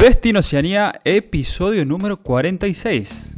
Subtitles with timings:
[0.00, 3.32] Destino Oceanía, episodio número 46.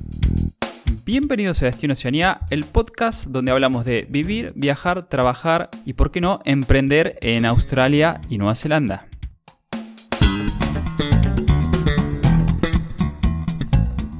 [1.04, 6.20] Bienvenidos a Destino Oceanía, el podcast donde hablamos de vivir, viajar, trabajar y, por qué
[6.20, 9.08] no, emprender en Australia y Nueva Zelanda.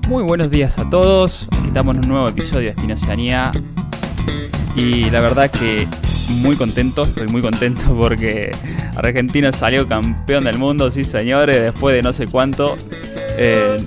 [0.08, 3.52] Muy buenos días a todos, aquí estamos en un nuevo episodio de Destino Oceanía
[4.74, 5.86] y la verdad que
[6.40, 8.50] muy contento, estoy muy contento porque
[8.96, 12.76] Argentina salió campeón del mundo, sí señores, después de no sé cuánto.
[13.36, 13.84] Eh,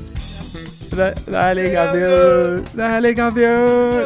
[1.28, 4.04] dale campeón, dale campeón.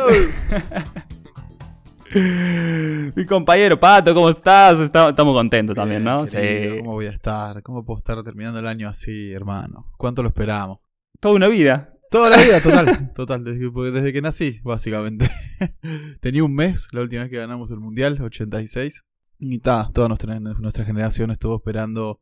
[3.15, 4.79] Mi compañero Pato, ¿cómo estás?
[4.79, 6.25] Estamos contentos también, ¿no?
[6.25, 6.37] sí.
[6.79, 7.61] ¿Cómo voy a estar?
[7.61, 9.91] ¿Cómo puedo estar terminando el año así, hermano?
[9.95, 10.79] ¿Cuánto lo esperamos?
[11.19, 11.93] Toda una vida.
[12.09, 15.29] Toda la vida, total, total, desde, que nací, básicamente.
[16.21, 19.05] Tenía un mes la última vez que ganamos el Mundial, 86.
[19.39, 22.19] Y ta, toda nuestra, nuestra generación estuvo esperando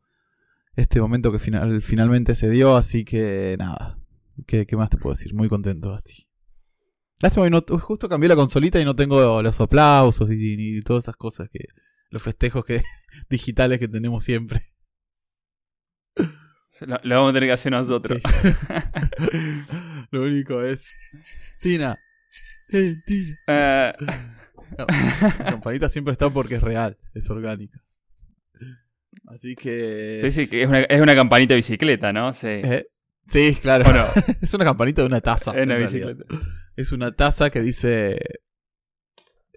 [0.76, 3.98] este momento que final, finalmente se dio, así que nada.
[4.46, 5.34] ¿Qué, más te puedo decir?
[5.34, 6.28] Muy contento, Basti.
[7.22, 11.50] Lástima no, justo cambié la consolita y no tengo los aplausos ni, todas esas cosas
[11.50, 11.66] que.
[12.12, 12.84] los festejos que
[13.30, 14.62] digitales que tenemos siempre.
[16.82, 18.20] Lo, vamos a tener que hacer nosotros.
[20.12, 20.94] lo único es.
[21.62, 21.96] Tina.
[22.74, 23.96] Eh, Tina.
[24.78, 27.82] la campanita siempre está porque es real, es orgánica.
[29.28, 30.20] Así que.
[30.22, 32.34] Sí, sí, que es una, es una campanita de bicicleta, ¿no?
[32.34, 32.88] Sí, eh,
[33.28, 33.86] sí claro.
[34.42, 35.52] es una campanita de una taza.
[35.58, 36.26] Es una bicicleta.
[36.76, 38.20] Es una taza que dice.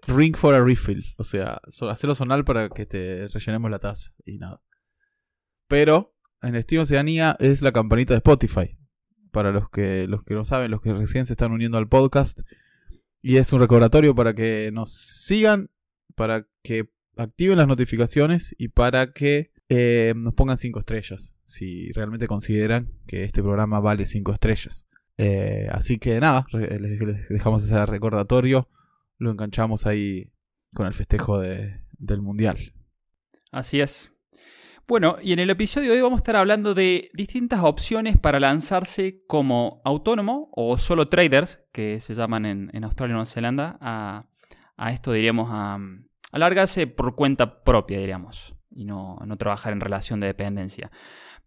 [0.07, 1.05] Ring for a refill.
[1.17, 4.11] O sea, hacerlo sonar para que te rellenemos la taza.
[4.25, 4.61] Y nada.
[5.67, 8.77] Pero en Estilo Oceanía es la campanita de Spotify.
[9.31, 12.41] Para los que, los que lo saben, los que recién se están uniendo al podcast.
[13.21, 15.69] Y es un recordatorio para que nos sigan,
[16.15, 21.33] para que activen las notificaciones y para que eh, nos pongan 5 estrellas.
[21.45, 24.87] Si realmente consideran que este programa vale 5 estrellas.
[25.17, 28.69] Eh, así que nada, les, dejamos ese recordatorio.
[29.17, 30.33] Lo enganchamos ahí
[30.73, 32.73] con el festejo del mundial.
[33.51, 34.10] Así es.
[34.87, 38.39] Bueno, y en el episodio de hoy vamos a estar hablando de distintas opciones para
[38.39, 44.25] lanzarse como autónomo o solo traders, que se llaman en, Australia y Nueva Zelanda, a,
[44.91, 45.77] esto diríamos a,
[46.31, 50.91] alargarse por cuenta propia, diríamos, y no, trabajar en relación de dependencia.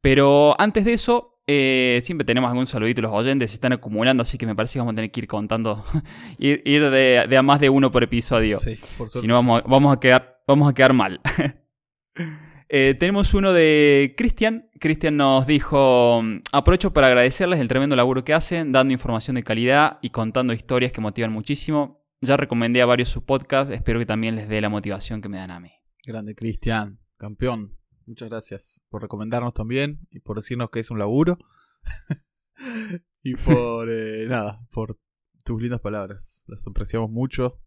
[0.00, 4.38] Pero antes de eso, eh, siempre tenemos algún saludito, los oyentes se están acumulando, así
[4.38, 5.84] que me parece que vamos a tener que ir contando,
[6.38, 8.58] ir, de, a más de uno por episodio.
[8.58, 11.20] Sí, por si no, vamos, vamos, a quedar, vamos a quedar mal.
[12.76, 14.68] Eh, tenemos uno de Cristian.
[14.80, 16.20] Cristian nos dijo,
[16.50, 20.90] aprovecho para agradecerles el tremendo laburo que hacen, dando información de calidad y contando historias
[20.90, 22.04] que motivan muchísimo.
[22.20, 25.38] Ya recomendé a varios su podcast, espero que también les dé la motivación que me
[25.38, 25.70] dan a mí.
[26.04, 27.78] Grande Cristian, campeón.
[28.06, 31.38] Muchas gracias por recomendarnos también y por decirnos que es un laburo.
[33.22, 34.98] y por, eh, nada, por
[35.44, 36.42] tus lindas palabras.
[36.48, 37.62] Las apreciamos mucho.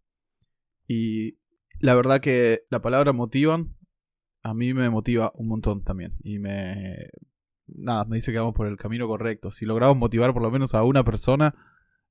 [0.86, 1.38] Y
[1.78, 3.77] la verdad que la palabra motivan
[4.42, 6.14] a mí me motiva un montón también.
[6.22, 7.08] Y me.
[7.66, 9.50] Nada, me dice que vamos por el camino correcto.
[9.50, 11.54] Si logramos motivar por lo menos a una persona,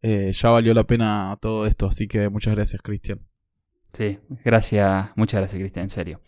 [0.01, 1.87] eh, ya valió la pena todo esto.
[1.87, 3.21] Así que muchas gracias, Cristian.
[3.93, 6.21] Sí, gracias, muchas gracias, Cristian, en serio.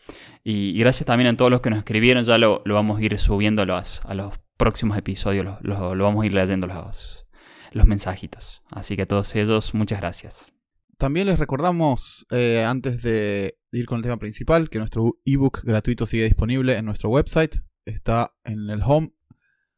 [0.44, 2.24] Y, gracias también a todos los que nos escribieron.
[2.24, 5.46] Ya lo, vamos a ir subiendo a los, a los próximos episodios.
[5.62, 7.28] Lo, lo vamos a ir leyendo los,
[7.72, 8.64] los mensajitos.
[8.72, 10.52] Así que a todos ellos, muchas gracias.
[11.00, 16.06] También les recordamos, eh, antes de ir con el tema principal, que nuestro ebook gratuito
[16.06, 17.56] sigue disponible en nuestro website.
[17.86, 19.14] Está en el home.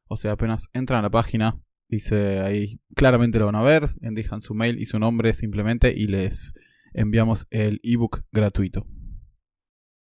[0.08, 3.94] O sea, apenas entran a la página, dice ahí, claramente lo van a ver.
[4.00, 6.56] Dejan su mail y su nombre simplemente y les
[6.92, 8.88] enviamos el ebook gratuito.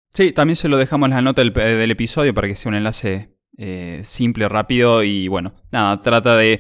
[0.09, 3.37] Sí, también se lo dejamos en la nota del, episodio para que sea un enlace
[3.59, 6.59] eh, simple, rápido y bueno, nada, trata de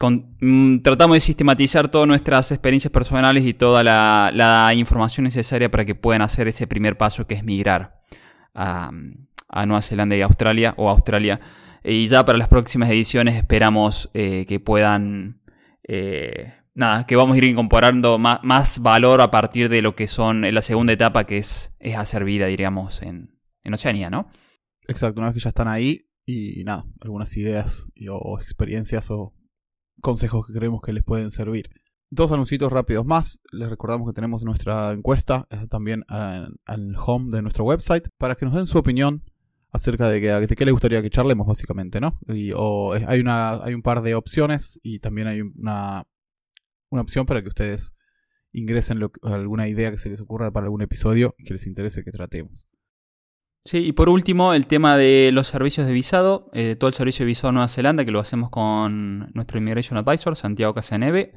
[0.00, 5.94] Mm, tratamos de sistematizar todas nuestras experiencias personales y toda la, información necesaria para que
[5.94, 8.00] puedan hacer ese primer paso que es migrar
[8.54, 8.90] a,
[9.66, 11.40] Nueva Zelanda y Australia o Australia.
[11.84, 15.42] Y ya para las próximas ediciones esperamos eh, que puedan...
[15.86, 20.42] Eh, nada, que vamos a ir incorporando más, valor a partir de lo que son
[20.54, 23.38] la segunda etapa, que es, es hacer vida, diríamos, en,
[23.72, 24.28] Oceanía, ¿no?
[24.88, 29.32] Exacto, una vez que ya están ahí y nada, algunas ideas o experiencias o
[30.00, 31.70] consejos que creemos que les pueden servir.
[32.10, 33.40] Dos anuncios rápidos más.
[33.52, 38.44] Les recordamos que tenemos nuestra encuesta eh, también al home de nuestro website para que
[38.44, 39.22] nos den su opinión
[39.72, 42.18] acerca de, qué les gustaría que charlemos básicamente, ¿no?
[42.26, 46.04] Y, o, hay, una, hay un par de opciones y también hay una,
[46.90, 47.94] una opción para que ustedes
[48.52, 52.66] ingresen alguna idea que se les ocurra para algún episodio que les interese que tratemos.
[53.64, 57.24] Sí, y por último, el tema de los servicios de visado, eh, todo el servicio
[57.24, 61.34] de visado de Nueva Zelanda, que lo hacemos con nuestro Immigration Advisor, Santiago Casaneve,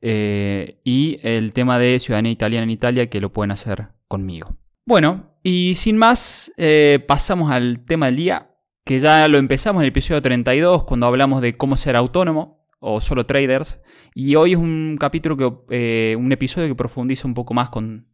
[0.00, 4.56] eh, y el tema de ciudadanía italiana en Italia, que lo pueden hacer conmigo.
[4.84, 8.50] Bueno, y sin más, eh, pasamos al tema del día,
[8.84, 13.00] que ya lo empezamos en el episodio 32, cuando hablamos de cómo ser autónomo o
[13.00, 13.80] solo traders,
[14.12, 18.08] y hoy es un capítulo que, un episodio que profundiza un poco más con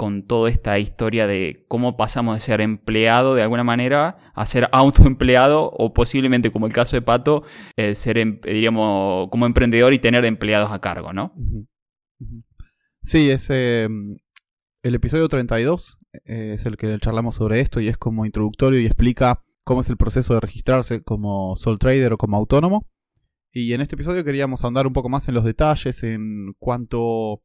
[0.00, 4.66] con toda esta historia de cómo pasamos de ser empleado de alguna manera a ser
[4.72, 7.44] autoempleado o posiblemente, como el caso de Pato,
[7.76, 11.34] eh, ser, em, diríamos, como emprendedor y tener empleados a cargo, ¿no?
[13.02, 14.16] Sí, es em,
[14.82, 18.86] el episodio 32, eh, es el que charlamos sobre esto y es como introductorio y
[18.86, 22.88] explica cómo es el proceso de registrarse como sole trader o como autónomo.
[23.52, 27.42] Y en este episodio queríamos ahondar un poco más en los detalles, en cuánto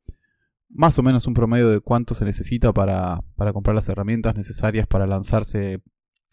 [0.70, 3.22] más o menos un promedio de cuánto se necesita para,
[3.54, 5.82] comprar las herramientas necesarias para lanzarse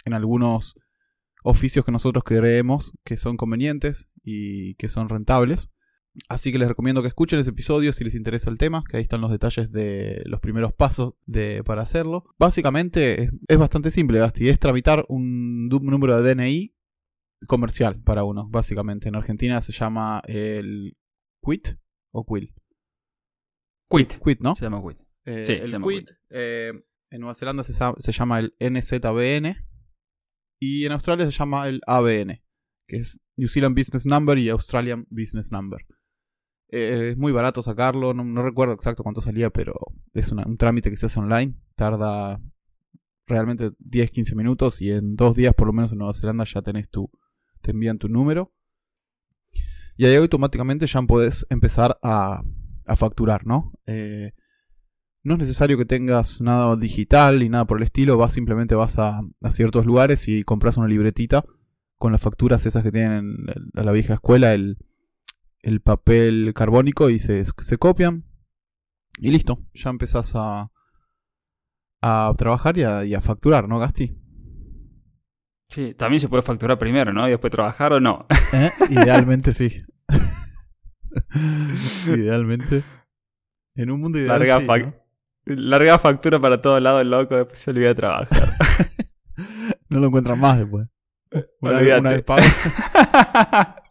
[0.04, 0.74] en algunos
[1.44, 5.70] oficios que nosotros creemos que son convenientes y que son rentables.
[6.28, 9.02] Así que les recomiendo que escuchen ese episodio si les interesa el tema, que ahí
[9.02, 12.24] están los detalles de los primeros pasos de, para hacerlo.
[12.38, 16.74] Básicamente es, bastante simple, Gasti, es tramitar un número de DNI
[17.46, 19.08] comercial para uno, básicamente.
[19.08, 20.96] En Argentina se llama el
[21.40, 21.78] QUIT
[22.10, 22.52] o QUIL.
[23.92, 24.18] Quit.
[24.22, 24.56] Quit, ¿no?
[24.56, 24.98] Se llama Quit.
[25.24, 26.72] Eh, sí, el Quit, eh,
[27.10, 29.56] en Nueva Zelanda se, llama el NZBN
[30.58, 32.42] y en Australia se llama el ABN,
[32.86, 35.84] que es New Zealand Business Number y Australian Business Number.
[36.68, 39.74] Eh, es muy barato sacarlo, no, recuerdo exacto cuánto salía, pero
[40.14, 42.40] es un trámite que se hace online, tarda
[43.26, 46.88] realmente 10-15 minutos y en dos días por lo menos en Nueva Zelanda ya tenés
[46.88, 47.10] tu,
[47.60, 48.52] te envían tu número.
[49.96, 52.42] Y ahí automáticamente ya podés empezar a,
[52.86, 53.72] a facturar, ¿no?
[53.86, 54.32] Eh,
[55.24, 58.98] no es necesario que tengas nada digital ni nada por el estilo, vas simplemente vas
[58.98, 59.20] a,
[59.52, 61.44] ciertos lugares y compras una libretita
[61.96, 63.36] con las facturas esas que tienen
[63.74, 64.76] en la vieja escuela, el,
[65.84, 68.24] papel carbónico y se, se, copian
[69.18, 70.72] y listo, ya empezás a,
[72.00, 74.18] a trabajar y a, facturar, ¿no, Gasti?
[75.68, 77.26] Sí, también se puede facturar primero, ¿no?
[77.28, 78.18] Y después trabajar o no.
[78.52, 78.70] ¿Eh?
[78.90, 79.82] Idealmente sí.
[82.06, 82.84] Idealmente.
[83.74, 84.94] En un mundo ideal.
[85.44, 87.36] Larga, factura para todos lados, loco.
[87.36, 88.48] Después se olvida de trabajar.
[89.88, 90.88] no lo encuentran más después.
[91.60, 92.22] Una, vez, una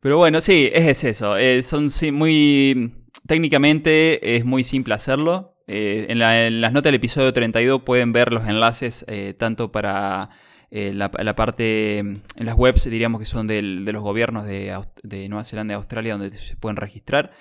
[0.00, 1.36] Pero bueno, sí, es eso.
[1.36, 2.94] Eh, son muy.
[3.26, 5.56] Técnicamente es muy simple hacerlo.
[5.66, 10.30] Eh, en, las notas del episodio 32 pueden ver los enlaces eh, tanto para
[10.72, 15.74] eh, la, parte, en las webs diríamos que son de los gobiernos de, Nueva Zelanda
[15.74, 17.32] y Australia donde se pueden registrar.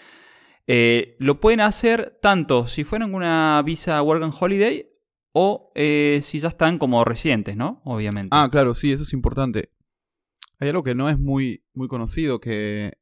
[0.66, 4.88] Eh, lo pueden hacer tanto si fueron una visa Work and Holiday
[5.32, 7.82] o eh, si ya están como residentes, ¿no?
[7.86, 8.30] Obviamente.
[8.32, 9.72] Ah, claro, sí, eso es importante.
[10.60, 12.94] Hay algo que no es muy, muy conocido, que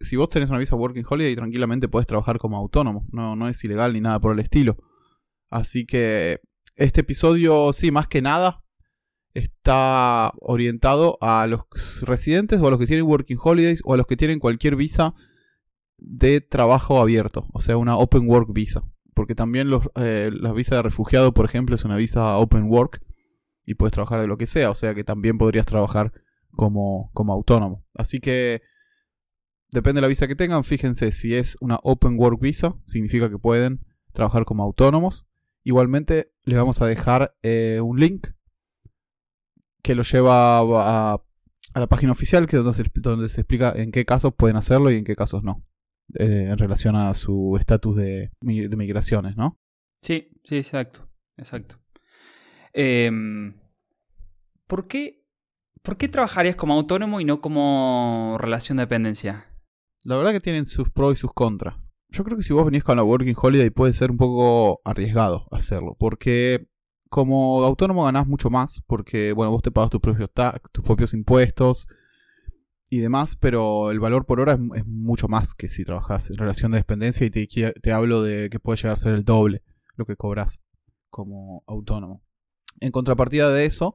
[0.00, 3.06] si vos tenés una visa Working Holiday, tranquilamente podés trabajar como autónomo.
[3.10, 4.76] No, no es ilegal ni nada por el estilo.
[5.50, 6.40] Así que
[6.76, 8.63] este episodio, sí, más que nada,
[9.34, 11.62] está orientado a los
[12.02, 15.14] residentes o a los que tienen working holidays o a los que tienen cualquier visa
[15.98, 18.84] de trabajo abierto, o sea, una open work visa.
[19.12, 23.00] Porque también los, eh, la visa de refugiado, por ejemplo, es una visa open work
[23.64, 26.12] y puedes trabajar de lo que sea, o sea que también podrías trabajar
[26.50, 27.84] como, como autónomo.
[27.94, 28.62] Así que
[29.70, 33.38] depende de la visa que tengan, fíjense si es una open work visa, significa que
[33.38, 35.26] pueden trabajar como autónomos.
[35.62, 38.28] Igualmente les vamos a dejar eh, un link
[39.84, 41.22] que lo lleva a,
[41.74, 44.90] la página oficial, que es donde se, donde se explica en qué casos pueden hacerlo
[44.90, 45.62] y en qué casos no.
[46.14, 49.60] Eh, en relación a su estatus de, de, migraciones, ¿no?
[50.00, 51.08] Sí, sí, exacto.
[51.36, 51.80] Exacto.
[52.72, 53.60] Em,
[54.66, 55.26] ¿por, qué,
[55.82, 59.46] ¿Por qué trabajarías como autónomo y no como relación de dependencia?
[60.04, 61.92] La verdad que tienen sus pros y sus contras.
[62.08, 65.46] Yo creo que si vos venís con la Working Holiday puede ser un poco arriesgado
[65.50, 66.68] hacerlo, porque
[67.14, 71.14] como autónomo ganás mucho más porque, bueno, vos te pagas tus propios tax, tus propios
[71.14, 71.86] impuestos
[72.90, 76.72] y demás, pero el valor por hora es, mucho más que si trabajas en relación
[76.72, 79.62] de dependencia y te, hablo de que puede llegar a ser el doble
[79.94, 80.64] lo que cobras
[81.08, 82.24] como autónomo.
[82.80, 83.94] En contrapartida de eso,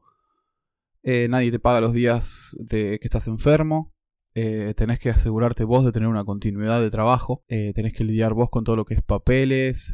[1.04, 3.94] eh, nadie te paga los días de que estás enfermo.
[4.34, 7.44] Eh, tenés que asegurarte vos de tener una continuidad de trabajo.
[7.50, 9.94] Eh, tenés que lidiar vos con todo lo que es papeles,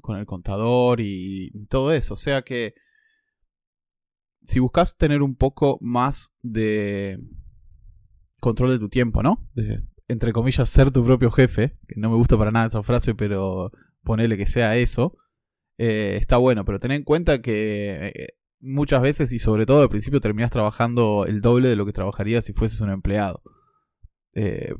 [0.00, 2.14] con el contador y todo eso.
[2.14, 2.74] O sea que
[4.46, 7.18] si buscas tener un poco más de
[8.40, 9.48] control de tu tiempo, ¿no?
[10.08, 13.72] Entre comillas, ser tu propio jefe, que no me gusta para nada esa frase, pero
[14.04, 15.16] ponele que sea eso,
[15.78, 18.28] eh, está bueno, pero ten en cuenta que eh,
[18.60, 22.44] muchas veces y sobre todo al principio terminas trabajando el doble de lo que trabajarías
[22.44, 23.42] si fueses un empleado.
[24.34, 24.74] Eh,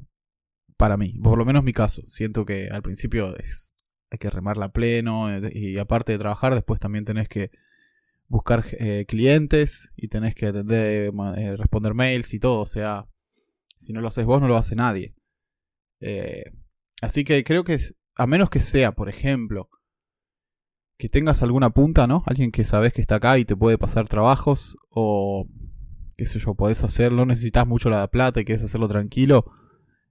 [0.77, 3.75] para mí, por lo menos mi caso, siento que al principio es,
[4.11, 7.51] hay que remarla pleno eh, y aparte de trabajar después también tenés que
[8.29, 13.07] buscar eh, clientes y tenés que atender, ma- eh, responder mails y todo, o sea,
[13.81, 15.15] si no lo haces vos no lo hace nadie.
[16.01, 16.45] Eh,
[17.03, 17.81] así que creo que
[18.17, 19.71] a menos que sea, por ejemplo,
[20.99, 22.23] que tengas alguna punta, ¿no?
[22.27, 25.47] Alguien que sabes que está acá y te puede pasar trabajos o
[26.17, 29.45] qué sé yo, podés hacerlo, necesitas mucho la plata y quieres hacerlo tranquilo.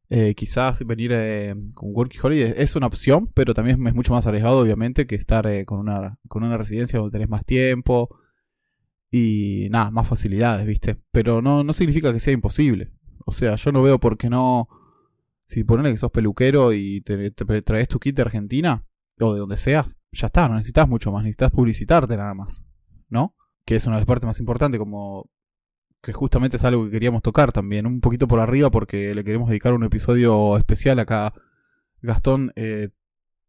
[0.10, 4.28] Eh, quizás venir eh, con Working Holiday es una opción, pero también es mucho más
[4.28, 8.16] arriesgado, obviamente, que estar eh, con, una, con una residencia donde tenés más tiempo
[9.10, 10.98] y nada, más facilidades, ¿viste?
[11.12, 12.92] Pero no, no significa que sea imposible.
[13.26, 14.68] O sea, yo no veo por qué no.
[15.48, 18.86] Si ponele que sos peluquero y te, traes tu kit de Argentina,
[19.20, 22.66] o de donde seas, ya está, no necesitas mucho más, necesitas publicitarte nada más,
[23.10, 23.36] ¿no?
[23.66, 25.30] Que es una de las partes más importantes, como
[26.06, 29.50] que justamente es algo que queríamos tocar también, un poquito por arriba, porque le queremos
[29.50, 31.34] dedicar un episodio especial acá.
[32.04, 32.90] Gastón eh,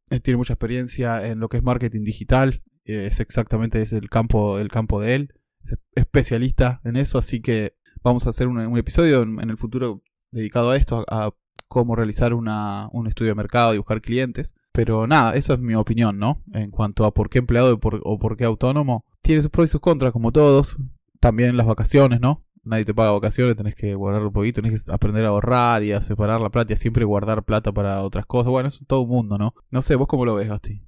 [0.09, 4.09] eh, tiene mucha experiencia en lo que es marketing digital, eh, es exactamente es el
[4.09, 8.79] campo, el campo de él, es especialista en eso, así que vamos a hacer un,
[8.79, 11.35] episodio en, el futuro dedicado a esto, a,
[11.69, 14.55] cómo realizar una, un estudio de mercado y buscar clientes.
[14.73, 16.43] Pero nada, esa es mi opinión, ¿no?
[16.53, 19.05] En cuanto a por qué empleado o por qué autónomo.
[19.23, 20.79] Tiene sus pros y sus contras, como todos.
[21.19, 22.46] También las vacaciones, ¿no?
[22.67, 25.93] Nadie te paga vacaciones, tenés que guardar un poquito, tenés que aprender a ahorrar y
[25.93, 28.51] a separar la plata y a siempre guardar plata para otras cosas.
[28.51, 29.55] Bueno, eso es todo un mundo, ¿no?
[29.71, 30.83] No sé, ¿vos cómo lo ves, Gasti?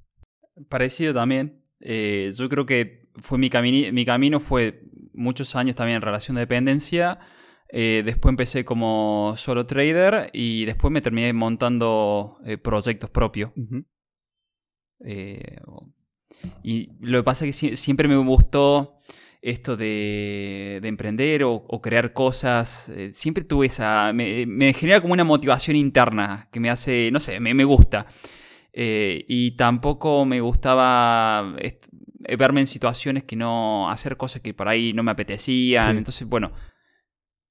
[0.67, 1.63] Parecido también.
[1.79, 4.83] Eh, yo creo que fue mi, camini- mi camino fue
[5.13, 7.19] muchos años también en relación de dependencia.
[7.71, 13.51] Eh, después empecé como solo trader y después me terminé montando eh, proyectos propios.
[15.05, 15.57] Eh,
[16.63, 18.95] y lo que pasa es que sie- siempre me gustó
[19.41, 22.89] esto de, de emprender o, o crear cosas.
[22.89, 24.11] eh, siempre tuve esa.
[24.13, 27.09] Me, me genera como una motivación interna que me hace.
[27.11, 28.05] No sé, me, me gusta.
[28.73, 31.79] Eh, y tampoco me gustaba eh,
[32.37, 33.89] verme en situaciones que no.
[33.89, 35.91] hacer cosas que por ahí no me apetecían.
[35.93, 35.97] Sí.
[35.99, 36.51] Entonces, bueno.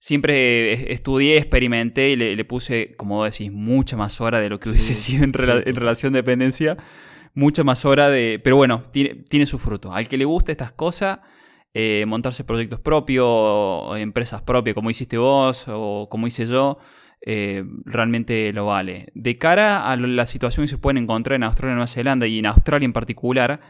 [0.01, 4.71] Siempre estudié, experimenté y le, le puse, como decís, mucha más hora de lo que
[4.71, 5.71] hubiese Sí, sido en, rela- sí.
[5.71, 6.77] en relación de dependencia
[7.35, 8.41] mucha más hora de...
[8.43, 9.93] Pero bueno, tiene, tiene su fruto.
[9.93, 11.19] Al que le guste estas cosas,
[11.75, 16.79] eh, montarse proyectos propios, empresas propias, como hiciste vos o como hice yo,
[17.21, 19.09] eh, realmente lo vale.
[19.15, 22.39] De cara a la situación que se pueden encontrar en Australia y Nueva Zelanda, y
[22.39, 23.61] en Australia en particular,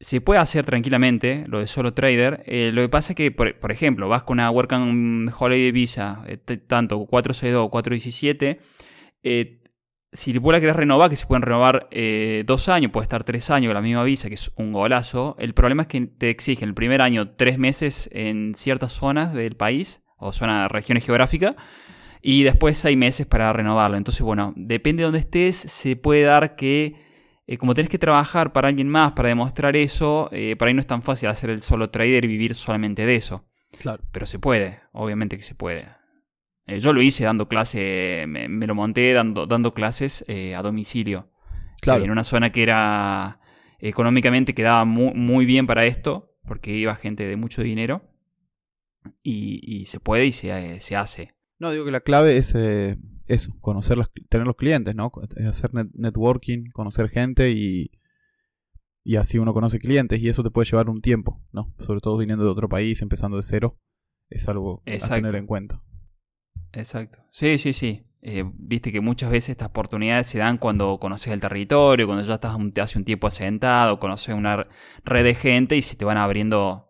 [0.00, 2.42] se puede hacer tranquilamente lo de solo trader.
[2.46, 5.70] Eh, lo que pasa es que, por, por ejemplo, vas con una Work and Holiday
[5.70, 6.24] Visa,
[6.66, 8.60] tanto 462 o 417,
[9.22, 9.61] eh,
[10.12, 13.48] si vos la querés renovar, que se pueden renovar eh, dos años, puede estar tres
[13.50, 15.36] años con la misma visa, que es un golazo.
[15.38, 19.56] El problema es que te exigen el primer año tres meses en ciertas zonas del
[19.56, 21.54] país, o zonas, regiones geográficas,
[22.20, 23.96] y después seis meses para renovarlo.
[23.96, 26.94] Entonces, bueno, depende de dónde estés, se puede dar que,
[27.46, 30.80] eh, como tenés que trabajar para alguien más para demostrar eso, eh, para ahí no
[30.80, 33.46] es tan fácil hacer el solo trader y vivir solamente de eso.
[33.80, 34.02] Claro.
[34.12, 36.01] Pero se puede, obviamente que se puede.
[36.66, 40.62] Eh, yo lo hice dando clase, me, me lo monté dando, dando clases eh, a
[40.62, 41.30] domicilio.
[41.80, 42.04] Claro.
[42.04, 43.40] En una zona que era
[43.80, 48.08] económicamente quedaba muy, muy bien para esto, porque iba gente de mucho dinero.
[49.24, 51.34] Y, y se puede y se, eh, se hace.
[51.58, 55.10] No, digo que la clave es eh, eso, conocer los, tener los clientes, ¿no?
[55.48, 57.90] Hacer net- networking, conocer gente y,
[59.04, 61.74] y así uno conoce clientes y eso te puede llevar un tiempo, ¿no?
[61.80, 63.80] Sobre todo viniendo de otro país, empezando de cero,
[64.28, 65.16] es algo a Exacto.
[65.16, 65.82] tener en cuenta.
[66.72, 67.18] Exacto.
[67.30, 68.04] Sí, sí, sí.
[68.22, 72.34] Eh, Viste que muchas veces estas oportunidades se dan cuando conoces el territorio, cuando ya
[72.34, 74.68] estás hace un tiempo asentado, conoces una
[75.04, 76.88] red de gente y se te van abriendo.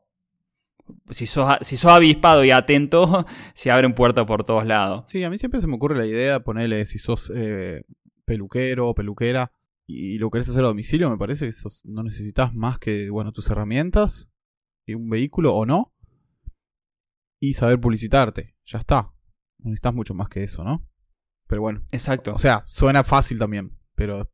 [1.11, 5.05] Si sos, si sos avispado y atento, se abren puertas por todos lados.
[5.07, 7.83] Sí, a mí siempre se me ocurre la idea, ponerle si sos eh,
[8.25, 9.53] peluquero o peluquera
[9.87, 13.33] y lo querés hacer a domicilio, me parece que sos- no necesitas más que, bueno,
[13.33, 14.31] tus herramientas
[14.87, 15.93] y un vehículo o no
[17.41, 19.13] y saber publicitarte, ya está.
[19.63, 20.87] No necesitas mucho más que eso, ¿no?
[21.47, 22.35] Pero bueno, Exacto.
[22.35, 24.31] o sea, suena fácil también, pero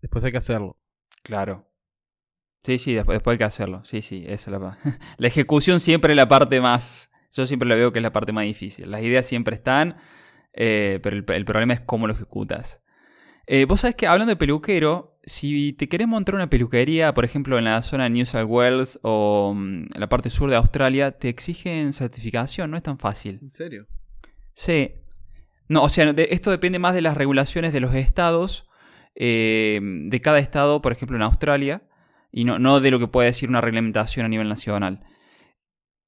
[0.00, 0.78] después hay que hacerlo.
[1.22, 1.68] Claro.
[2.64, 3.84] Sí, sí, después, después hay que hacerlo.
[3.84, 4.78] Sí, sí, esa es la pa-
[5.18, 7.10] La ejecución siempre es la parte más.
[7.32, 8.90] Yo siempre la veo que es la parte más difícil.
[8.90, 9.96] Las ideas siempre están,
[10.52, 12.80] eh, pero el, el problema es cómo lo ejecutas.
[13.46, 17.58] Eh, Vos sabés que hablando de peluquero, si te querés montar una peluquería, por ejemplo,
[17.58, 21.12] en la zona de New South Wales o mm, en la parte sur de Australia,
[21.12, 23.38] te exigen certificación, no es tan fácil.
[23.42, 23.86] ¿En serio?
[24.56, 24.92] Sí.
[25.68, 28.68] No, o sea, de- esto depende más de las regulaciones de los estados,
[29.14, 31.82] eh, de cada estado, por ejemplo en Australia.
[32.32, 35.04] y no, no de lo que puede decir una reglamentación a nivel nacional.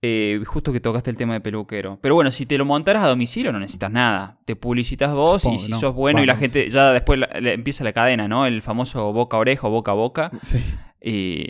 [0.03, 1.99] Eh, justo que tocaste el tema de peluquero.
[2.03, 4.39] Pero bueno, si te lo montaras a domicilio no necesitas nada.
[4.45, 5.81] Te publicitas vos Supongo y si no.
[5.81, 8.45] sos bueno y la gente ya después la- le- empieza la cadena, ¿no?
[8.47, 10.31] El famoso boca a oreja o boca a boca.
[10.45, 10.59] Sí.
[11.01, 11.47] Y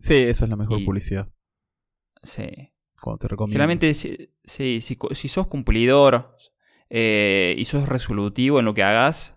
[0.00, 1.28] Sí, esa es la mejor Y- publicidad.
[2.22, 2.71] sí.
[3.02, 3.52] Cuando te recomiendo.
[3.54, 6.36] Generalmente, si, si, si, co- si sos cumplidor
[6.88, 9.36] eh, y sos resolutivo en lo que hagas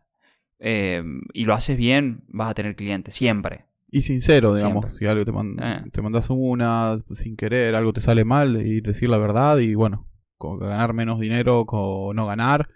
[0.60, 1.04] eh,
[1.34, 3.66] y lo haces bien, vas a tener clientes, siempre.
[3.90, 4.86] Y sincero, digamos.
[4.92, 4.98] Siempre.
[5.00, 5.90] Si algo te, man- Eh.
[5.92, 10.08] te mandas una sin querer, algo te sale mal, y decir la verdad y bueno,
[10.38, 12.70] con ganar menos dinero o no ganar.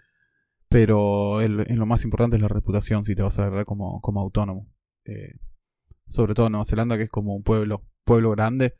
[0.68, 4.20] Pero el- lo más importante es la reputación si te vas a ver como, como
[4.20, 4.68] autónomo.
[5.04, 5.34] Eh,
[6.08, 8.74] sobre todo en Nueva Zelanda, que es como un pueblo, pueblo grande.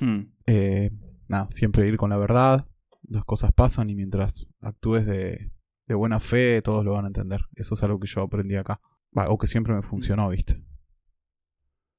[0.00, 0.20] Hmm.
[0.46, 0.90] Eh,
[1.34, 2.66] nada, siempre ir con la verdad.
[3.08, 5.52] Las cosas pasan y mientras actúes de,
[5.86, 7.42] de buena fe, todos lo van a entender.
[7.54, 8.80] Eso es algo que yo aprendí acá.
[9.28, 10.64] O que siempre me funcionó, ¿viste?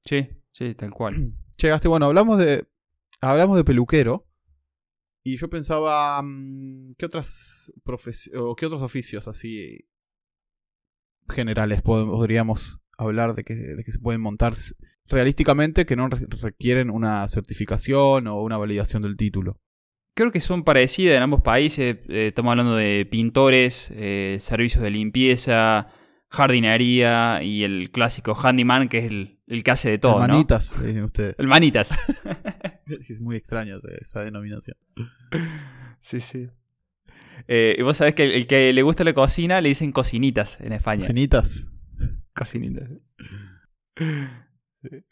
[0.03, 1.33] Sí, sí, tal cual.
[1.57, 2.67] Llegaste, bueno, hablamos de.
[3.21, 4.27] Hablamos de peluquero.
[5.23, 6.21] Y yo pensaba.
[6.21, 9.87] mm, ¿Qué otras profes- o qué otros oficios así
[11.29, 14.53] generales pod- podríamos hablar de que, de que se pueden montar
[15.07, 19.59] realísticamente que no re- requieren una certificación o una validación del título?
[20.15, 21.97] Creo que son parecidas en ambos países.
[22.07, 25.89] Eh, estamos hablando de pintores, eh, servicios de limpieza,
[26.29, 30.33] jardinería y el clásico handyman, que es el, el que hace de todo, ¿no?
[30.33, 31.35] Manitas, dicen ustedes.
[31.39, 31.91] El manitas.
[33.09, 34.77] Es muy extraño esa- denominación.
[35.99, 36.49] sí, sí.
[37.47, 40.61] Eh, y vos sabés que el, el que le gusta la cocina le dicen cocinitas
[40.61, 41.05] en España.
[41.05, 41.67] Cenitas.
[42.33, 42.89] Cocinitas.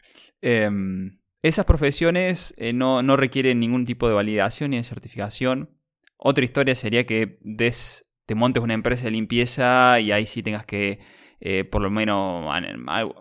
[0.46, 5.70] Em, esas profesiones eh, no, no requieren ningún tipo de validación ni de certificación.
[6.16, 10.64] Otra historia sería que des, te montes una empresa de limpieza y ahí sí tengas
[10.66, 11.00] que,
[11.40, 12.44] eh, por lo menos,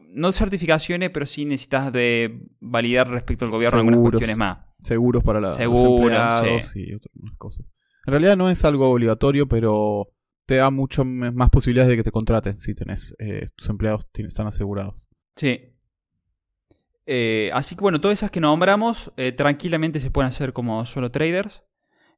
[0.09, 4.59] no certificaciones, pero sí necesitas de validar respecto al gobierno algunas cuestiones más.
[4.79, 6.85] Seguros para la, los Seguros, empleados sí.
[6.87, 7.65] y otras cosas.
[8.05, 10.13] En realidad no es algo obligatorio, pero
[10.45, 14.47] te da mucho más posibilidades de que te contraten si tenés eh, tus empleados están
[14.47, 15.09] asegurados.
[15.35, 15.72] Sí.
[17.05, 21.11] Eh, así que bueno, todas esas que nombramos eh, tranquilamente se pueden hacer como solo
[21.11, 21.63] traders.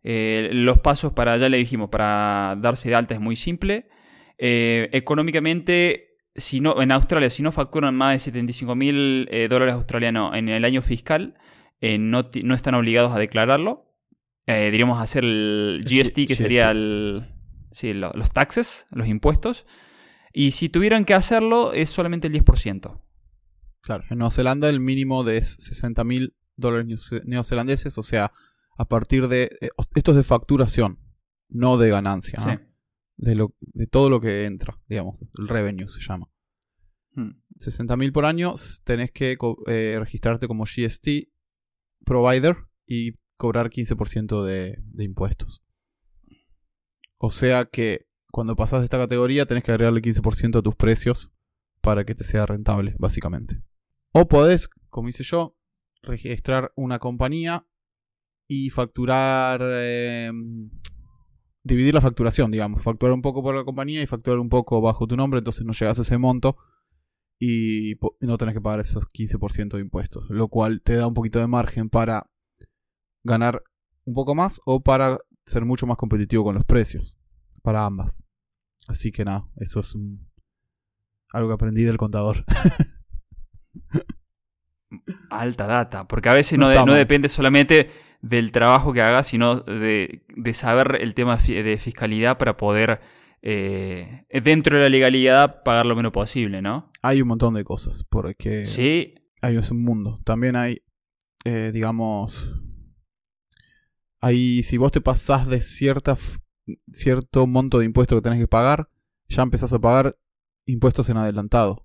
[0.03, 3.89] Eh, los pasos para, ya le dijimos, para darse de alta es muy simple.
[4.37, 10.49] Económicamente, si no, en Australia, si no facturan más de 75 mil dólares australianos en
[10.49, 11.35] el año fiscal,
[11.81, 13.95] no, no están obligados a declararlo.
[14.45, 17.33] Diríamos hacer el GST, que sería el,
[17.71, 19.65] sí, los taxes, los impuestos.
[20.33, 22.99] Y si tuvieran que hacerlo, es solamente el 10%.
[23.85, 28.31] Claro, en Nueva Zelanda el mínimo de es 60 mil dólares neoze- neozelandeses, o sea,
[28.77, 29.57] a partir de...
[29.61, 30.99] eh, esto es de facturación,
[31.49, 32.39] no de ganancia.
[32.39, 32.49] Sí.
[33.17, 36.27] De, lo, de todo lo que entra, digamos, el revenue se llama.
[37.13, 37.31] Mm.
[37.59, 41.07] 60 mil por año, tenés que eh, registrarte como GST
[42.03, 45.63] provider y cobrar 15% de, de impuestos.
[47.17, 51.33] O sea que cuando pasas de esta categoría tenés que agregarle 15% a tus precios
[51.81, 53.61] para que te sea rentable, básicamente.
[54.17, 55.57] O podés, como hice yo,
[56.01, 57.67] registrar una compañía
[58.47, 59.59] y facturar...
[59.61, 60.31] eh,
[61.63, 62.81] dividir la facturación, digamos.
[62.81, 65.73] Facturar un poco por la compañía y facturar un poco bajo tu nombre, entonces no
[65.73, 66.55] llegas a ese monto
[67.39, 71.39] y no tenés que pagar esos 15% de impuestos, lo cual te da un poquito
[71.39, 72.29] de margen para
[73.23, 73.63] ganar
[74.05, 77.17] un poco más o para ser mucho más competitivo con los precios,
[77.63, 78.23] para ambas.
[78.87, 80.29] Así que nada, eso es un-
[81.33, 82.45] algo que aprendí del contador.
[85.29, 87.89] Alta data, porque a veces no, No de- depende solamente
[88.21, 93.01] del trabajo que hagas, sino de, de saber el tema de fiscalidad para poder,
[93.41, 96.91] eh, dentro de la legalidad, pagar lo menos posible, ¿no?
[97.01, 100.21] Hay un montón de cosas, porque Sí, hay un mundo.
[100.23, 100.77] También hay,
[101.43, 102.53] eh, digamos,
[104.21, 106.17] hay, si vos te pasás de cierta,
[106.93, 108.89] cierto monto de impuestos que tenés que pagar,
[109.27, 110.17] ya empezás a pagar
[110.65, 111.84] impuestos en adelantado.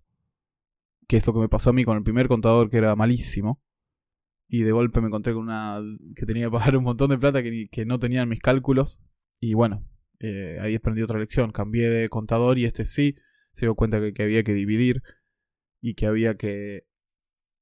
[1.10, 3.60] Que es lo que me pasó a mí con el primer contador que era malísimo.
[4.48, 5.80] Y de golpe me encontré con una
[6.16, 9.00] que tenía que pagar un montón de plata que, ni- que no tenían mis cálculos.
[9.40, 9.84] Y bueno,
[10.20, 11.50] eh, ahí aprendí otra lección.
[11.52, 13.16] Cambié de contador y este sí.
[13.52, 15.02] Se dio cuenta que, que había que dividir
[15.80, 16.84] y que había que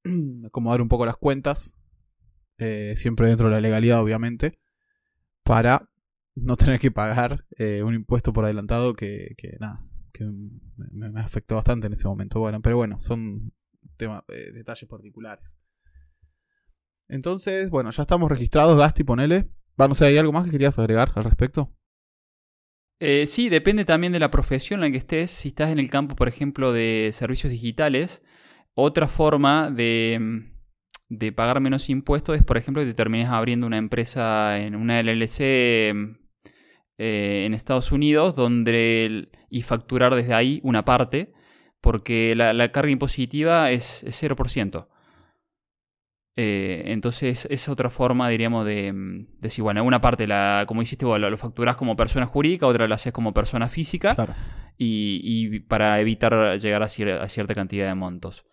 [0.45, 1.75] acomodar un poco las cuentas.
[2.59, 4.59] eh, siempre dentro de la legalidad, obviamente.
[5.43, 5.89] Para
[6.35, 11.21] no tener que pagar eh, un impuesto por adelantado que, que nada, que me, me
[11.21, 12.39] afectó bastante en ese momento.
[12.39, 13.51] Bueno, pero bueno, son
[13.97, 15.57] tema, eh, detalles particulares.
[17.07, 19.49] Entonces, bueno, ya estamos registrados, Gasti, ponele.
[19.79, 21.73] Va, no sé, ¿hay algo más que querías agregar al respecto?
[22.99, 25.31] Eh, sí, depende también de la profesión en la que estés.
[25.31, 28.21] Si estás en el campo, por ejemplo, de servicios digitales
[28.81, 30.45] otra forma de,
[31.09, 35.01] de, pagar menos impuestos es, por ejemplo, que te termines abriendo una empresa en una
[35.01, 36.18] LLC
[37.01, 41.31] eh, en Estados Unidos donde y facturar desde ahí una parte,
[41.79, 44.87] porque la, carga impositiva es, es 0%.
[46.35, 48.93] Eh, entonces es otra forma, diríamos, de,
[49.39, 52.95] decir, bueno, una parte, la, como hiciste vos, lo, facturás como persona jurídica, otra la
[52.95, 54.15] haces como persona física,
[54.77, 58.45] y, para evitar llegar a, cierta cantidad de montos.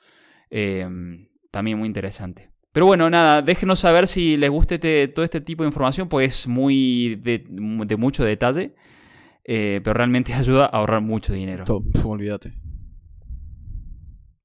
[0.51, 2.51] Em, también muy interesante.
[2.77, 6.41] Pero bueno, nada, déjenos saber si les gusta este, todo este tipo de información, pues
[6.41, 8.75] es muy de, mucho detalle,
[9.45, 11.65] eh, pero realmente ayuda a ahorrar mucho dinero.
[12.05, 12.53] olvídate.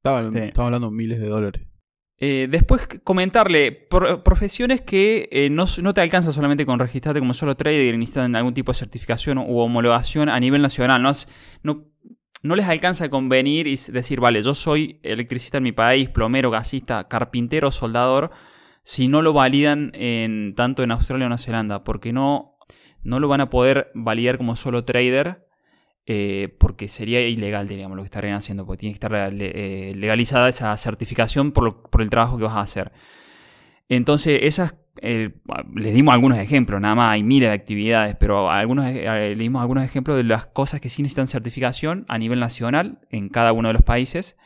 [0.02, 1.68] Estamos hablando de miles de dólares.
[2.20, 3.74] Eh, después comentarle
[4.24, 8.72] profesiones que eh, no, te alcanza solamente con registrarte como solo trader necesitan algún tipo
[8.72, 11.04] de certificación u homologación a nivel nacional.
[11.04, 11.12] No,
[11.64, 11.91] no,
[12.42, 16.52] no les alcanza con venir y decir, vale, yo soy electricista en mi país, plomero,
[16.52, 18.32] gasista, carpintero, soldador,
[18.84, 22.58] si no lo validan en, tanto en Australia o Nueva Zelanda, porque no,
[23.04, 25.48] no lo van a poder validar como solo trader
[26.08, 30.50] eh, porque sería ilegal, diríamos, lo que estarían haciendo, porque tiene que estar eh, legalizada
[30.50, 32.92] esa certificación por, el trabajo que vas a hacer.
[33.94, 35.32] Entonces, esas, eh,
[35.76, 39.84] les dimos algunos ejemplos, nada más hay miles de actividades, pero algunos, le dimos algunos
[39.84, 43.74] ejemplos de las cosas que sí necesitan certificación a nivel nacional en cada uno de
[43.74, 44.38] los países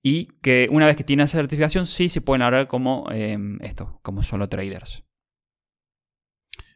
[0.00, 3.98] y que una vez que tienen esa certificación sí se pueden hablar como em, esto,
[4.02, 5.02] como solo traders.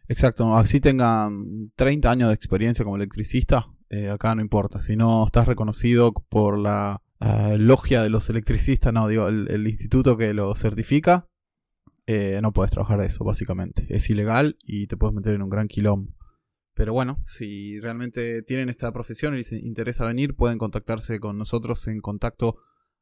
[0.08, 4.80] Exacto, así tengan 30 años de experiencia como electricista, eh, acá no importa.
[4.80, 10.16] Si no estás reconocido por la eh, logia de los electricistas, no, digo, el, instituto
[10.16, 11.28] que lo certifica,
[12.06, 13.86] eh, no puedes trabajar de eso, básicamente.
[13.88, 16.14] Es ilegal y te puedes meter en un gran quilombo.
[16.74, 21.86] Pero bueno, si realmente tienen esta profesión y les interesa venir, pueden contactarse con nosotros
[21.86, 22.56] en contacto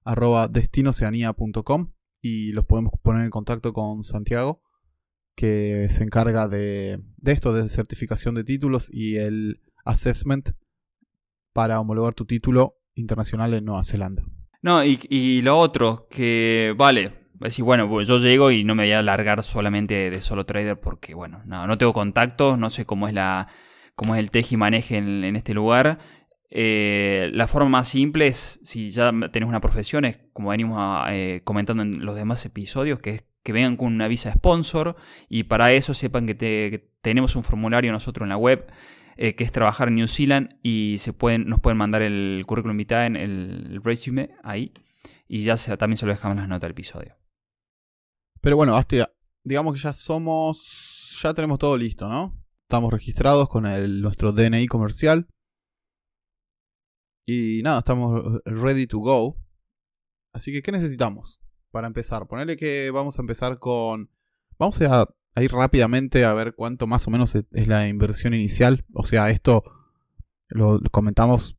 [0.05, 4.63] arroba destinoceanía.com y los podemos poner en contacto con Santiago,
[5.37, 10.51] que se encarga de, de esto, de certificación de títulos y el assessment
[11.53, 14.25] para homologar tu título internacional en Nueva Zelanda.
[14.63, 18.93] No, y, lo otro, que vale, decir, bueno, pues yo llego y no me voy
[18.93, 23.09] a largar solamente de solo trader porque, bueno, no, no tengo contactos, no sé cómo
[23.09, 23.49] es la
[23.95, 25.99] cómo es el teje y maneje en, este lugar.
[26.51, 31.43] Eh, la forma más simple es, si ya tenés una profesión, es como venimos eh,
[31.45, 34.97] comentando en los demás episodios, que es que vengan con una visa sponsor
[35.29, 38.71] y para eso sepan que, que tenemos un formulario nosotros en la web
[39.17, 42.77] eh, que es trabajar en New Zealand y se pueden, nos pueden mandar el currículum
[42.77, 44.73] vitae en el resume ahí
[45.29, 47.20] y ya también se lo dejamos en las notas del episodio.
[48.41, 49.13] Pero bueno, hasta,
[49.45, 52.39] digamos que ya somos, ya tenemos todo listo, ¿no?
[52.63, 53.65] Estamos registrados con
[54.01, 55.29] nuestro DNI comercial.
[57.27, 59.37] Y nada, estamos ready to go.
[60.33, 62.27] Así que, ¿qué necesitamos para empezar?
[62.27, 64.11] Ponerle que vamos a empezar con...
[64.59, 68.85] Vamos a ahí rápidamente a ver cuánto más o menos es la inversión inicial.
[68.93, 69.65] O sea, esto
[70.49, 71.59] lo, comentamos,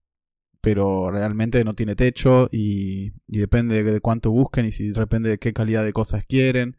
[0.62, 5.54] pero realmente no tiene techo y, depende de, cuánto busquen y si depende de qué
[5.54, 6.78] calidad de cosas quieren.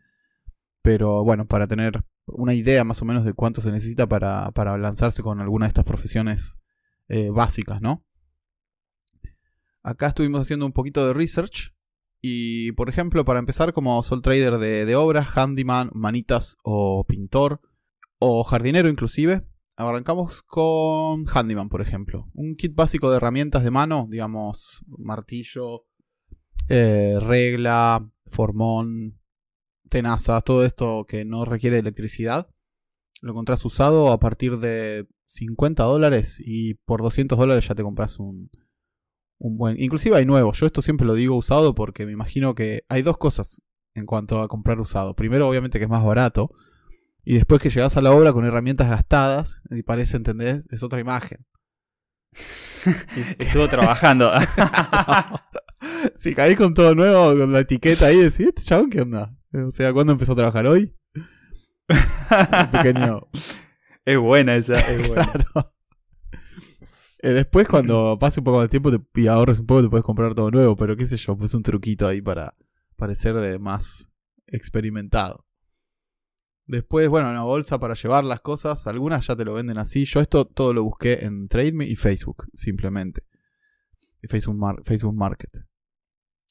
[0.82, 4.78] Pero bueno, para tener una idea más o menos de cuánto se necesita para, para
[4.78, 6.58] lanzarse con alguna de estas profesiones
[7.08, 8.04] eh, básicas, ¿no?
[9.82, 11.74] Acá estuvimos haciendo un poquito de research
[12.24, 17.60] y por ejemplo, para empezar como sol trader de, obras, handyman, manitas o pintor,
[18.20, 19.44] o jardinero inclusive,
[19.76, 22.28] arrancamos con handyman, por ejemplo.
[22.34, 25.86] Un kit básico de herramientas de mano, digamos, martillo,
[26.68, 29.18] eh, regla, formón,
[29.88, 32.48] tenazas, todo esto que no requiere electricidad.
[33.20, 38.18] Lo encontrás usado a partir de 50 dólares y por 200 dólares ya te compras
[38.18, 38.50] un,
[39.38, 39.80] un buen.
[39.80, 40.58] Inclusive hay nuevos.
[40.58, 43.62] Yo esto siempre lo digo usado porque me imagino que hay dos cosas
[43.94, 45.14] en cuanto a comprar usado.
[45.14, 46.52] Primero, obviamente, que es más barato.
[47.24, 51.00] Y después que llegas a la obra con herramientas gastadas, y parece, entender es otra
[51.00, 51.46] imagen.
[53.38, 54.32] Estuvo trabajando.
[56.16, 59.36] si caí con todo nuevo, con la etiqueta ahí, decís, ¿este chabón qué onda?
[59.52, 60.94] O sea, ¿cuándo empezó a trabajar hoy?
[62.72, 63.28] pequeño.
[64.04, 65.32] Es buena esa, es buena.
[67.20, 70.04] Eh, después, cuando pase un poco de tiempo te, y ahorres un poco, te puedes
[70.04, 70.74] comprar todo nuevo.
[70.74, 72.56] Pero qué sé yo, pues un truquito ahí para
[72.96, 74.10] parecer de más
[74.48, 75.46] experimentado.
[76.66, 78.86] Después, bueno, una bolsa para llevar las cosas.
[78.86, 80.04] Algunas ya te lo venden así.
[80.04, 83.24] Yo esto todo lo busqué en TradeMe y Facebook, simplemente.
[84.22, 85.64] Y Facebook, Facebook Market.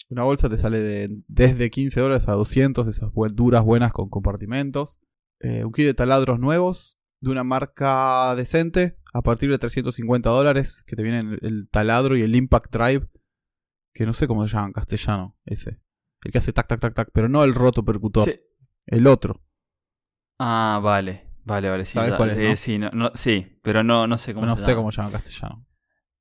[0.09, 4.99] Una bolsa te sale de, desde 15 dólares a 200, esas duras buenas con compartimentos.
[5.39, 10.29] Eh, un kit de taladros nuevos, de una marca decente a partir de 350
[10.85, 13.07] que te vienen el, taladro y el Impact Drive,
[13.93, 15.79] que no sé cómo se llama en castellano ese.
[16.23, 18.25] El que hace tac, tac, tac, tac, pero no el roto percutor.
[18.25, 18.39] Sí.
[18.85, 19.41] El otro.
[20.43, 21.27] Ah, vale.
[21.43, 21.85] Vale, vale.
[21.85, 22.55] Sí, ¿Sabes ya- cuál es, sí, no?
[22.55, 24.77] sí, no- no- sí, pero no, no sé cómo no se sé llama.
[24.81, 25.65] cómo se llama en castellano.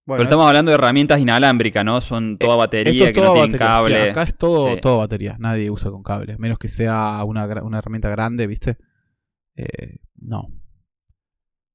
[0.06, 2.00] Pero estamos hablando de herramientas inalámbricas, ¿no?
[2.00, 4.10] Son toda Esto batería es que no tienen batería, sí, cable.
[4.10, 5.36] acá es todo, todo batería.
[5.38, 6.36] Nadie usa con cable.
[6.38, 8.76] Menos que sea una, una herramienta grande, ¿viste?
[9.54, 10.48] Eh, no.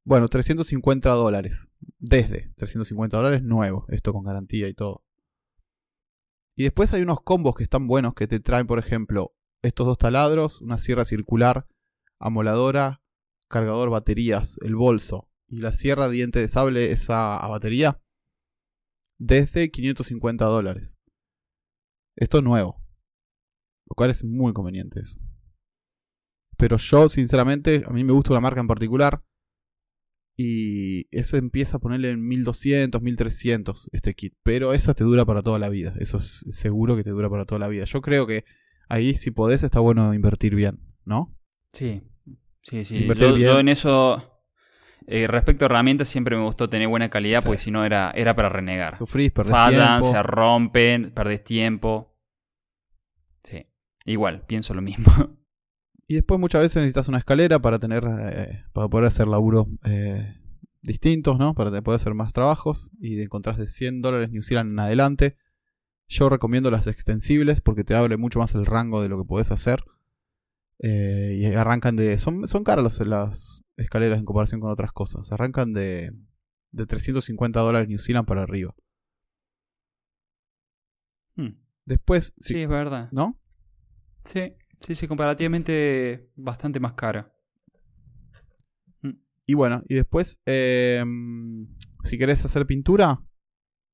[0.04, 1.70] Bueno, 350 dólares.
[1.98, 3.86] Desde 350 dólares nuevo.
[3.90, 5.04] Esto con garantía y todo.
[6.56, 9.98] Y después hay unos combos que están buenos que te traen, por ejemplo, estos dos
[9.98, 11.68] taladros, una sierra circular,
[12.20, 13.02] amoladora,
[13.48, 18.02] cargador baterías, el bolso y la sierra diente de sable, esa a batería,
[19.18, 21.00] desde 550 dólares.
[22.16, 22.84] Esto es nuevo.
[23.88, 25.20] Lo cual es muy conveniente eso.
[26.58, 29.24] Pero yo, sinceramente, a mí me gusta una marca en particular.
[30.38, 34.34] Y ese empieza a ponerle en 1200, 1300 este kit.
[34.44, 35.94] Pero esa te dura para toda la vida.
[36.00, 37.86] Eso es seguro que te dura para toda la vida.
[37.86, 38.44] Yo creo que
[38.90, 41.35] ahí, si podés, está bueno invertir bien, ¿no?
[41.76, 42.02] Sí,
[42.64, 43.06] sí, sí.
[43.16, 44.42] Yo, yo en eso,
[45.08, 47.48] eh, respecto a herramientas, siempre me gustó tener buena calidad Sí.
[47.48, 48.94] porque si no era, era para renegar.
[48.96, 50.16] Sufrís, perdés Fallan, tiempo.
[50.16, 52.18] se rompen, perdés tiempo.
[53.44, 53.66] Sí,
[54.06, 55.06] igual, pienso lo mismo.
[56.08, 60.36] Y después muchas veces necesitas una escalera para tener eh, para poder hacer laburo eh,
[60.84, 61.56] distintos, ¿no?
[61.56, 65.36] Para te- poder hacer más trabajos y encontrás de 100 dólares New Zealand en adelante.
[66.08, 69.50] Yo recomiendo las extensibles porque te abre mucho más el rango de lo que podés
[69.50, 69.84] hacer.
[70.80, 72.18] Eh, y arrancan de...
[72.20, 75.32] Son, son caras las, las escaleras en comparación con otras cosas.
[75.32, 76.12] Arrancan de,
[76.72, 78.76] de 350 dólares New Zealand para arriba.
[81.36, 81.58] Hmm.
[81.86, 82.34] Después...
[82.40, 83.10] Sí, sí, es verdad.
[83.12, 83.40] ¿No?
[84.26, 87.32] Sí, sí, sí, comparativamente bastante más cara.
[89.48, 91.04] Y bueno, y después, eh,
[92.04, 93.22] si querés hacer pintura,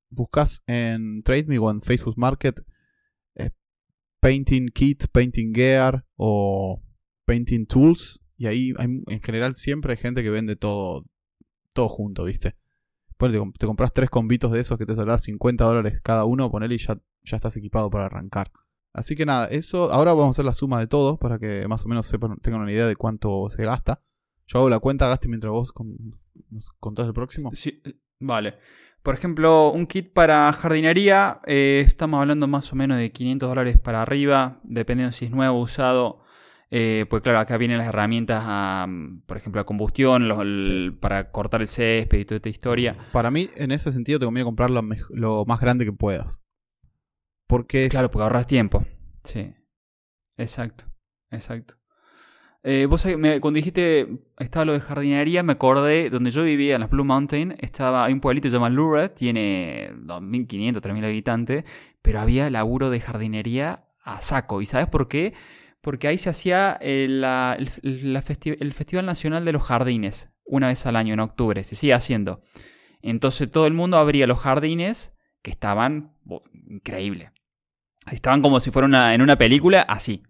[0.10, 2.62] buscas en TradeMe o en Facebook Market
[4.22, 6.82] Painting Kit, Painting Gear o
[7.26, 8.22] Painting Tools.
[8.38, 11.06] Y ahí hay- en general siempre hay gente que vende todo,
[11.74, 12.56] todo junto, ¿viste?
[13.18, 16.26] Ponele, te, comp- te compras tres combitos de esos que te saldrán 50 dólares cada
[16.26, 18.52] uno, ponele y ya, ya estás equipado para arrancar.
[18.94, 21.86] Así que nada, eso, ahora vamos a hacer la suma de todo para que más
[21.86, 24.02] o menos sepan, tengan una idea de cuánto se gasta.
[24.48, 27.52] Yo hago la cuenta, gaste mientras vos con- nos contás el próximo.
[27.54, 27.82] Sí,
[28.20, 28.56] vale.
[29.04, 33.78] Por ejemplo, un kit para jardinería, eh, estamos hablando más o menos de 500 dólares
[33.80, 36.22] para arriba, dependiendo si es nuevo o usado.
[36.70, 38.88] Eh, pues claro, acá vienen las herramientas, a,
[39.26, 40.98] por ejemplo, a combustión, los- el- Sí.
[41.00, 42.96] para cortar el césped y toda esta historia.
[43.12, 46.42] Para mí, en ese sentido, te conviene comprar lo, lo más grande que puedas.
[47.48, 48.86] Porque es, Claro, porque ahorras tiempo.
[49.24, 49.54] Sí.
[50.38, 50.86] Exacto.
[51.32, 51.76] Exacto.
[52.64, 56.82] Eh, vos me- cuando dijiste estaba lo de jardinería, me acordé donde yo vivía en
[56.82, 61.64] las Blue Mountain, estaba, hay un pueblito que se llama Lured, tiene 2.500, 3.000 habitantes,
[62.04, 64.62] pero había laburo de jardinería a saco.
[64.62, 65.34] ¿Y sabes por qué?
[65.82, 70.96] Porque ahí se hacía eh, el, el Festival Nacional de los Jardines, una vez al
[70.98, 72.44] año, en octubre, se sigue haciendo.
[73.02, 77.32] Entonces todo el mundo abría los jardines que estaban bo- increíble.
[78.12, 80.22] Estaban como si fuera una, en una película, así.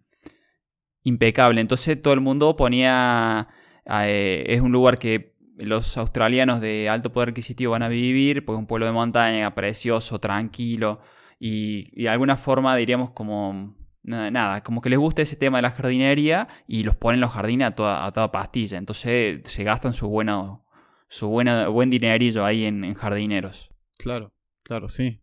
[1.04, 1.62] Impecable.
[1.62, 3.48] Entonces todo el mundo ponía...
[3.86, 8.58] eh, es un lugar que los australianos de alto poder adquisitivo van a vivir, porque
[8.58, 11.02] es un pueblo de montaña, precioso, tranquilo,
[11.40, 13.80] y, de alguna forma diríamos como...
[14.04, 17.34] Nada, como que les gusta ese tema de la jardinería y los ponen en los
[17.34, 18.80] jardines a toda, pastilla.
[18.80, 20.66] Entonces se gastan su bueno,
[21.08, 23.70] su buen dinerillo ahí en jardineros.
[24.00, 24.34] Claro,
[24.64, 25.22] claro, sí.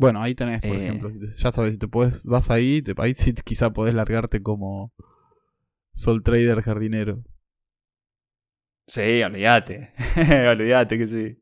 [0.00, 0.86] Bueno, ahí tenés, por Eh.
[0.86, 1.10] ejemplo.
[1.36, 4.94] ya sabes, si te puedes, vas ahí, te, ahí sí quizá podés largarte como
[5.92, 7.22] Sol Trader jardinero.
[8.86, 9.92] Sí, olvídate.
[10.50, 11.38] olvídate que sí.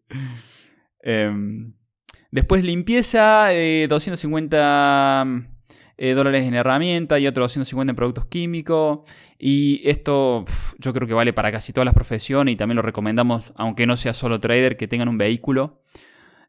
[1.02, 1.72] Em,
[2.32, 5.24] después limpieza, eh, 250
[5.96, 9.00] eh, dólares en herramienta y otros 250 en productos químicos.
[9.38, 12.82] Y esto pf, yo creo que vale para casi todas las profesiones y también lo
[12.82, 15.84] recomendamos, aunque no sea solo trader, que tengan un vehículo.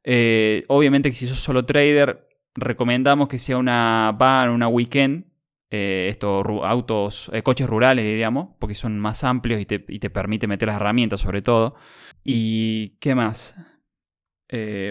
[0.03, 5.25] Eh, obviamente que si sos solo trader, recomendamos que sea una van, una weekend.
[5.71, 10.09] eh, estos autos, eh, coches rurales, diríamos, porque son más amplios y te, y te
[10.09, 11.75] permite meter las herramientas sobre todo.
[12.23, 13.53] ¿Y qué más?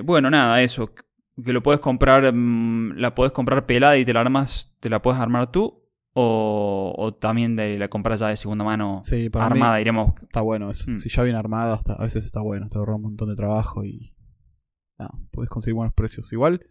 [0.05, 0.93] Bueno, nada, eso.
[1.45, 5.03] Que lo puedes comprar, mm, la puedes comprar pelada y te la armas, te la
[5.03, 5.85] puedes armar tú.
[6.21, 10.15] O, o también de la compras ya de segunda mano Sí, armada, mí diríamos.
[10.21, 10.91] está bueno eso.
[10.91, 10.97] Mm.
[10.97, 14.15] Si ya viene armada, a veces está bueno, te ahorra un montón de trabajo y.
[14.99, 16.33] No, puedes conseguir buenos precios.
[16.33, 16.67] Igual,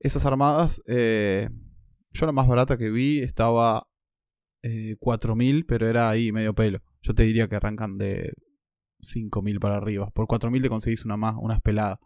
[0.00, 1.48] esas armadas, eh,
[2.12, 3.86] yo la más barata que vi estaba
[4.62, 6.80] eh, 4.000, pero era ahí medio pelo.
[7.02, 8.32] Yo te diría que arrancan de
[9.00, 10.10] 5.000 para arriba.
[10.10, 11.98] Por 4.000 te conseguís una más, unas peladas.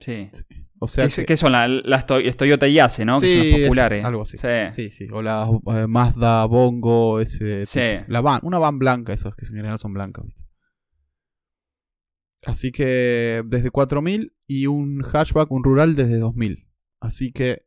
[0.00, 0.30] Sí.
[0.78, 3.18] O sea ¿Qué, qué son la- las to- las Toyota Yase, no?
[3.18, 4.04] que Sí, son las es populares.
[4.04, 4.36] algo así.
[4.36, 4.48] Sí.
[4.70, 5.08] Sí, sí.
[5.12, 7.64] O la eh, Mazda, Bongo, ese.
[7.64, 7.80] Sí.
[8.08, 10.42] La van, una van blanca, esas que en general son blancas, ¿viste?
[12.46, 16.68] Así que desde 4000 y un hatchback, un rural desde 2000.
[17.00, 17.66] Así que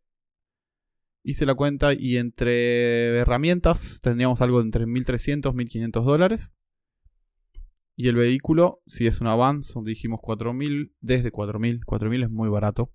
[1.22, 6.54] hice la cuenta y entre herramientas tendríamos algo entre 1300 1500 dólares.
[7.98, 11.84] Y el vehículo, si es una van, son dijimos 4000, desde 4000.
[11.84, 12.94] 4000 es muy barato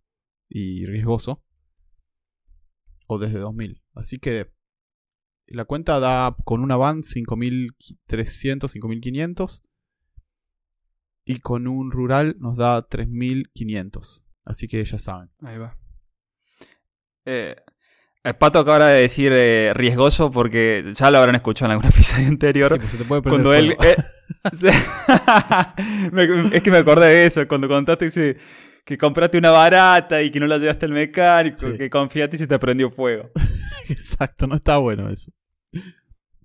[0.49, 1.45] y riesgoso.
[3.07, 3.83] O desde 2000.
[3.93, 4.51] Así que
[5.47, 9.63] la cuenta da con una van 5300, 5500.
[11.25, 14.25] Y con un rural nos da 3500.
[14.45, 15.31] Así que ya saben.
[15.43, 15.77] Ahí va.
[17.25, 17.57] Eh,
[18.25, 22.29] eh, Pato acaba de decir eh, riesgoso porque ya lo habrán escuchado en algún episodio
[22.29, 22.73] anterior.
[22.73, 23.77] Sí, pues se te puede cuando él.
[23.83, 23.97] eh,
[26.53, 27.47] es que me acordé de eso.
[27.49, 28.37] Cuando contaste
[28.85, 31.79] que compraste una barata y que no la llevaste al mecánico, Sí.
[31.79, 33.31] que confiaste y se te prendió fuego.
[33.89, 35.33] Exacto, no está bueno eso.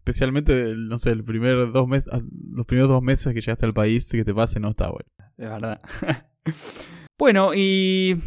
[0.09, 2.19] Especialmente, no sé, el primer dos meses, ah,
[2.51, 5.05] los primeros dos meses que llegaste al país que te pase no está bueno.
[5.37, 5.81] De verdad.
[7.17, 8.17] bueno, y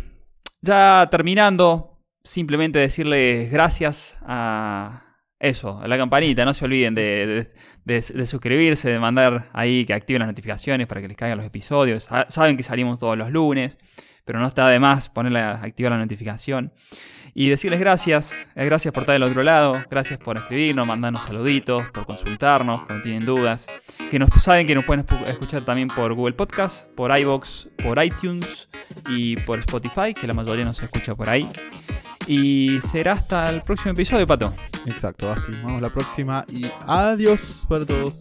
[0.61, 6.45] ya terminando, simplemente decirles gracias a eso, a la campanita.
[6.45, 7.49] No se olviden de,
[7.85, 12.05] de- suscribirse, de mandar ahí que activen las notificaciones para que les caigan los episodios.
[12.05, 13.77] Sa- Saben que salimos todos los lunes,
[14.25, 16.73] pero no está de más ponerle a activar la notificación.
[17.35, 21.91] Y decirles gracias, eh, gracias por estar del otro lado, gracias por escribirnos, mandarnos saluditos,
[21.91, 23.67] por consultarnos cuando tienen dudas.
[24.11, 28.69] Que nos saben que nos pueden escuchar también por Google Podcast, por iBox, por iTunes
[29.09, 31.49] y por Spotify, que la mayoría nos escucha por ahí.
[32.27, 34.53] Y será hasta el próximo episodio, Pato.
[34.87, 35.53] Exacto, Basti.
[35.53, 38.19] Nos vemos la próxima y adiós para todos.